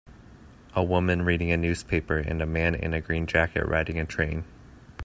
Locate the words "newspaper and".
1.57-2.41